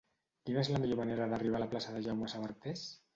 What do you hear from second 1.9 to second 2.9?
de Jaume Sabartés?